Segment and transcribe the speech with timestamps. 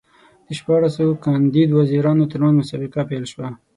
[0.47, 3.47] د شپاړسو کاندید وزیرانو ترمنځ مسابقه پیل شوه.